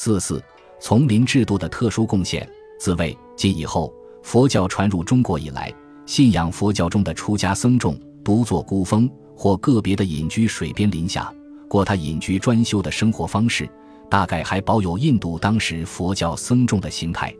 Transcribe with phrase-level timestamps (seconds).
[0.00, 0.40] 四四
[0.80, 2.48] 丛林制度的特殊贡献。
[2.78, 5.74] 自魏晋以后，佛教传入中国以来，
[6.06, 11.34] 信仰佛教中的出家僧众独坐孤峰，或个别的隐居水边林下，
[11.68, 13.68] 过他隐居专修的生活方式，
[14.08, 17.34] 大概还保有印度当时佛教僧众的形态。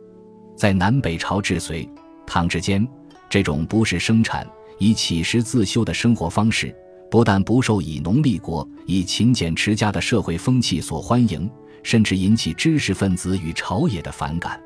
[0.57, 1.89] 在南北朝至隋、
[2.27, 2.85] 唐之间，
[3.29, 4.45] 这种不是生产、
[4.79, 6.75] 以乞食自修的生活方式，
[7.09, 11.49] 不但不受以农立国、以勤俭持家的社会风气所欢迎。
[11.83, 14.59] 甚至引起知识分子与朝野的反感。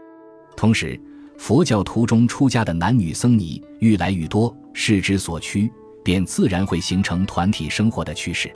[0.55, 0.99] 同时，
[1.37, 5.71] 佛教徒中出家的男女僧尼愈来愈多，势之所趋，
[6.03, 8.51] 便自然会形成团体生活的趋势。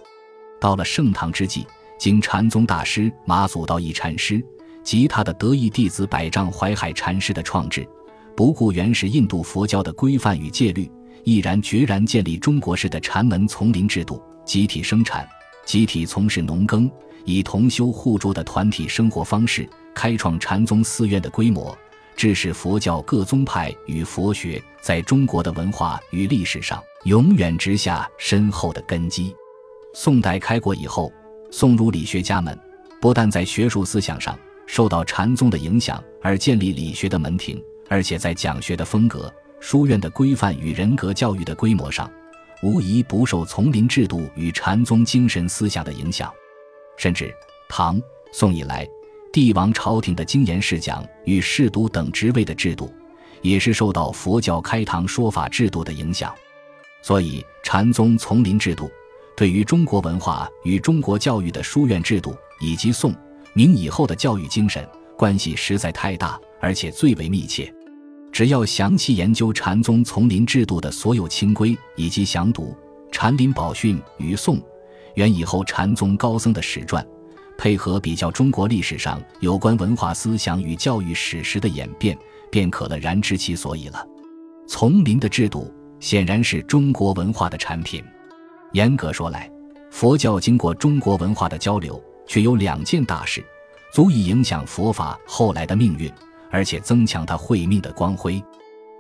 [0.59, 1.66] 到了盛唐之际，
[1.99, 4.44] 经禅宗大师马祖道一禅师
[4.84, 7.85] 及他的得意弟子百丈怀海禅师的创制，
[8.35, 10.90] 不顾原始印度佛教的规范与戒律，
[11.24, 15.27] 毅然决然建立中国式的禅门丛林制度，集体生产，
[15.67, 16.89] 集体从事农耕。
[17.26, 21.77] 以同修互助的团体生活方式，开创禅宗寺院的规模，
[22.16, 29.35] 致使佛教各宗派与佛学在中国的文化与历史上永远植下深厚的根基。
[29.93, 31.12] 宋代开国以后，
[31.51, 32.57] 宋儒理学家们
[33.02, 42.09] 不但在学术思想上受到禅宗的影响而建立理学的门庭，而且在讲学的风格、书院的规范与人格教育的规模上，
[42.62, 46.32] 无疑不受丛林制度与禅宗精神思想的影响。
[46.98, 47.34] 甚至
[47.70, 48.88] 唐宋以来，
[49.32, 52.91] 帝王朝廷的经研侍讲与侍读等职位的制度，
[53.41, 56.34] 也是受到佛教开堂说法制度的影响。
[57.04, 58.90] 所以，禅宗丛林制度
[59.36, 63.16] 对于中国文化与中国教育的书院制度，以及宋
[63.54, 67.72] 明以后的教育精神关系实在太大，而且最为密切。
[68.38, 72.66] 只要详细研究禅宗丛林制度的所有清规，以及详读
[73.12, 74.62] 《禅林宝训》与宋。
[75.16, 77.03] 元以后禅宗高僧的史传，
[77.58, 82.16] 配合比较中国历史上有关文化思想与教育史实的演变，
[82.52, 84.06] 便可了然知其所以了。
[84.68, 88.04] 丛林的制度显然是中国文化的产品。
[88.74, 89.50] 严格说来，
[89.90, 93.44] 佛教经过中国文化的交流，却有两件大事，
[93.92, 96.08] 足以影响佛法后来的命运，
[96.50, 98.44] 而且增强他慧命的光辉。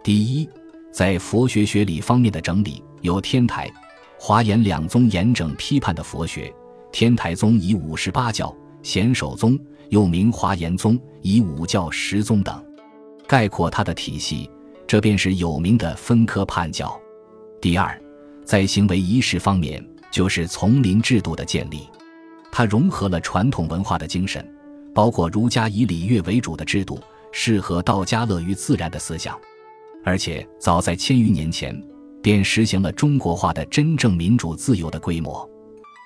[0.03, 0.49] 第一，
[0.91, 3.69] 在佛学学理方面的整理，有天台。
[4.19, 6.51] 华严两宗严整批判的佛学，
[6.91, 9.59] 天台宗以五十八教，显首宗
[9.89, 12.65] 又名华严宗以五教十宗等，
[13.27, 14.49] 概括它的体系，
[14.87, 16.99] 这便是有名的分科判教。
[17.61, 17.95] 第二，
[18.43, 21.87] 在行为仪式方面，就是丛林制度的建立，
[22.51, 24.43] 它融合了传统文化的精神，
[24.95, 26.99] 包括儒家以礼乐为主的制度，
[27.31, 29.39] 适合道家乐于自然的思想，
[30.03, 31.79] 而且早在千余年前。
[32.19, 35.49] 便实行了中国化的真正民主自由的规模，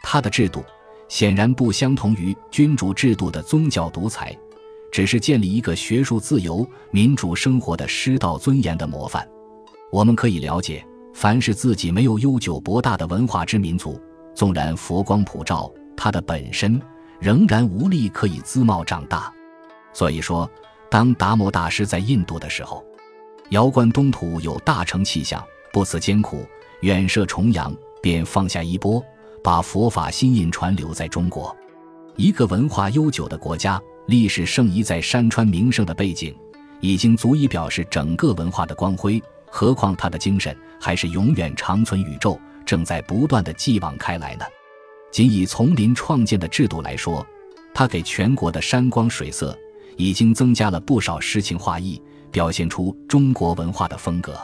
[0.04, 0.64] 它的制度
[1.08, 4.38] 显然不相同于君主制度的宗教独裁，
[4.92, 9.28] 只是建立一个学术自由、民主生活的师道尊严的模范。
[9.92, 14.00] 我们可以了解，凡是自己没有悠久博大的文化之民族，
[14.36, 16.80] 纵然佛光普照，它的本身
[17.20, 19.34] 仍然无力可以滋茂长大。
[19.92, 20.48] 所以说，
[20.92, 22.86] 当达摩大师在印度的时候，
[23.52, 25.42] 遥观东土有大成气象。
[25.72, 26.46] 不辞艰苦，
[26.82, 29.02] 远涉重洋，便放下衣钵，
[29.42, 31.56] 把佛法心印传留在中国。
[32.18, 36.36] 一个文化悠久的国家，历史盛遗在山川名胜的背景，
[36.82, 39.24] 已经足以表示整个文化的光辉。
[39.50, 44.44] 何况他的精神还是永远长存宇宙，正在不断的继往开来呢？
[45.10, 47.26] 仅以丛林创建的制度来说，
[47.74, 49.58] 它给全国的山光水色，
[49.98, 54.36] 已经增加了不少诗情画意，表现出中国文化的风格。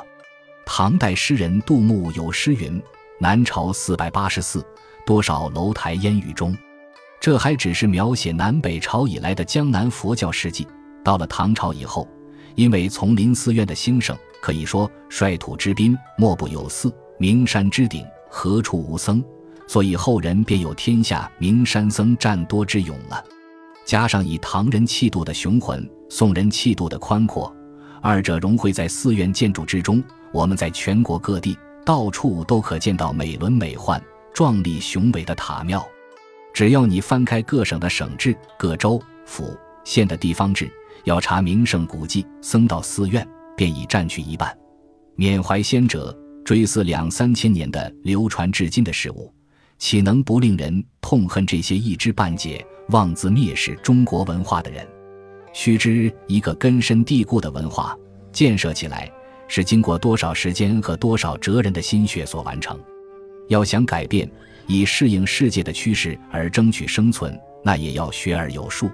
[0.65, 2.81] 唐代诗人杜牧有诗云
[3.19, 4.65] ：“南朝四百八十寺，
[5.05, 6.55] 多少楼台烟雨中。”
[7.19, 10.67] 这还只是描写南北朝以来的江南佛教事迹。
[11.03, 12.07] 到了唐朝以后，
[12.55, 19.23] 因为丛林寺院的兴盛，可以说率土之滨莫不有寺，名山之顶何处无僧，
[19.67, 23.23] 所以后人便有天下名山僧占多之勇了。
[23.87, 27.55] 加上以唐人气度的雄浑，宋人气度的宽阔，
[28.01, 30.03] 二者融汇在寺院建筑之中。
[30.33, 33.99] 我们在全国各地到处都可见到美轮美奂、
[34.33, 35.87] 壮丽雄伟的塔庙。
[36.53, 40.69] 只要你翻开各省的省志、各州、府、县的地方志，
[41.05, 43.25] 要查名胜古迹、僧道寺院，
[43.55, 44.53] 便已占去一半。
[45.15, 46.13] 缅怀先者，
[46.43, 49.33] 追思两三千年的流传至今的事物，
[49.77, 54.87] 岂能不令人痛恨这些一知半解、妄自蔑视中国文化的人？
[55.53, 57.97] 须知，一个根深蒂固的文化
[58.31, 59.11] 建设起来。
[59.49, 62.77] 是经过多少时间和多少哲人的心血所完成？
[63.47, 64.29] 要想改变，
[64.67, 67.33] 以适应世界的趋势而争取生存，
[67.63, 68.91] 那也要学而有术。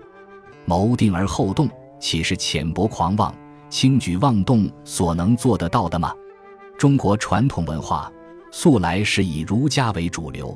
[0.65, 1.67] 谋定而后动，
[1.99, 3.33] 岂是浅薄狂妄、
[3.67, 6.13] 轻举妄动所能做得到的吗？
[6.77, 8.13] 中国传统文化
[8.51, 10.55] 素来是以儒家为主流，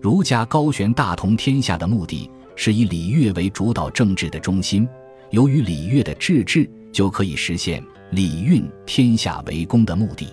[0.00, 4.88] 儒家高悬大同天下的目的是以礼乐为主导政治的中心。
[5.30, 10.28] 由于礼乐的治治，就可以实现礼运天下为公的目的。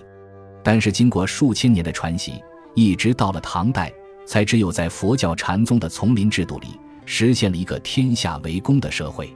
[0.62, 2.34] 但是经过数千年的传习，
[2.74, 3.92] 一直到了唐代，
[4.26, 6.68] 才只有在佛教禅宗的丛林制度里，
[7.04, 9.34] 实现了一个天下为公的社会。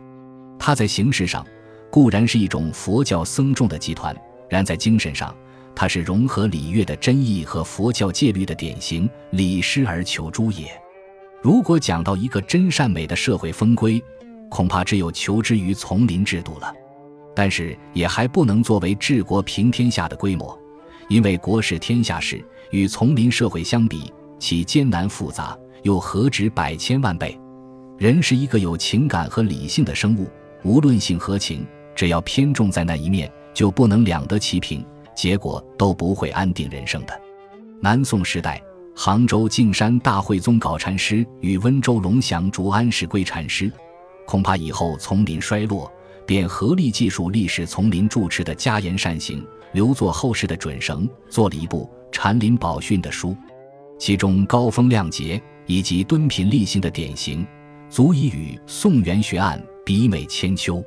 [0.59, 1.45] 它在形式上
[1.91, 4.17] 固然是一种佛教僧众的集团，
[4.49, 5.35] 然在精神上，
[5.81, 10.67] 它是融合礼乐的真意和佛教戒律的典型，礼失而求诸也。
[11.41, 14.03] 如果讲到一个真善美的社会风规，
[14.49, 16.75] 恐怕只有求之于丛林制度了，
[17.33, 20.59] 但是也还不能作为治国平天下的规模，
[21.09, 27.39] 因为国事天下事与丛林社会相比，其艰难复杂又何止百千万倍？
[27.99, 30.29] 人是一个有情感和理性的生物，
[30.65, 31.65] 无论性何情，
[31.95, 34.85] 只要偏重在那一面，就不能两得其平，
[35.19, 37.21] 结果都不会安定人生的。
[37.81, 38.63] 南宋时代，
[38.95, 43.69] 杭州径山大慧宗杲禅师与温州龙祥竹安世归禅师。
[44.25, 45.93] 恐怕以后丛林衰落，
[46.25, 53.37] 便合力记述历史丛林住持的家言善行，留作后世的准绳，做了一部《禅林宝训》的书。
[53.99, 57.45] 其中高风亮节以及敦品立心的典型，
[57.91, 60.81] 足以与宋元学案比美千秋。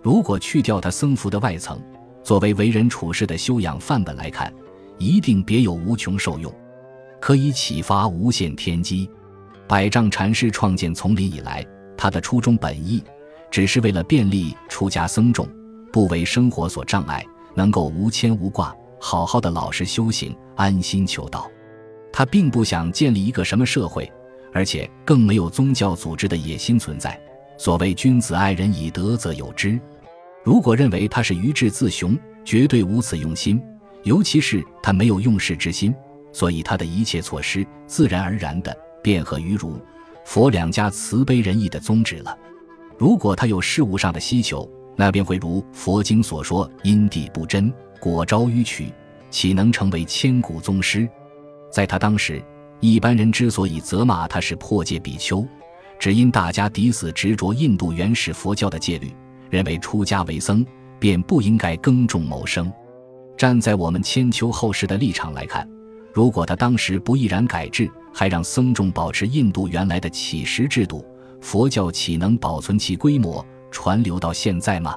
[0.00, 1.82] 如果去掉他僧服的外层，
[2.24, 4.52] 作为为人处事的修养范本来看，
[4.98, 6.52] 一定别有无穷受用，
[7.20, 9.08] 可以启发无限天机。
[9.68, 11.64] 百丈禅师创建丛林以来。
[11.96, 13.02] 他的初衷本意，
[13.52, 15.48] 只是为了便利出家僧众，
[15.92, 17.24] 不为生活所障碍，
[17.54, 21.48] 能够无牵无挂，好好的老实修行，安心求道。
[22.12, 24.10] 他并不想建立一个什么社会，
[24.52, 27.18] 而且更没有宗教组织的野心存在。
[27.56, 29.78] 所谓君子爱人以德则有之。
[30.44, 33.60] 如果认为他是愚智自雄，绝对无此用心。
[34.02, 35.94] 尤其是他没有用事之心，
[36.30, 39.80] 所以他的一切措施自然而然的便合于儒。
[40.26, 42.36] 佛两家慈悲仁义的宗旨了。
[42.98, 48.92] 如果他有事物上的需求，那便会如佛经所说：“因地不真，果招迂曲，
[49.30, 51.08] 岂能成为千古宗师？”
[51.72, 52.44] 在他当时，
[52.80, 55.46] 一般人之所以责骂他是破戒比丘，
[55.98, 59.10] 只因大家抵死执着印度原始佛教的戒律，
[59.54, 60.66] 认为出家为僧
[60.98, 62.72] 便不应该耕种谋生。
[63.36, 65.68] 站在我们千秋后世的立场来看，
[66.12, 71.06] 如果他当时不毅然改制，还让僧众保持印度原来的乞食制度，
[71.40, 74.96] 佛教岂能保存其规模，传流到现在吗？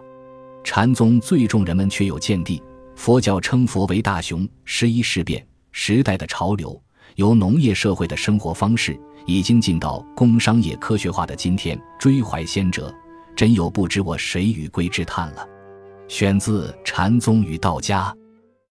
[0.63, 2.59] 禅宗最重人们却有见地，
[2.95, 4.49] 佛教称佛为大雄。
[4.65, 6.81] 十一事变时代的潮流，
[7.13, 12.91] 由农业社会的生活方式，已经进到工商业科学化的今天，追怀先哲，
[13.37, 15.47] 真有不知我谁与归之叹了。
[16.09, 18.13] 选自《禅宗与道家》。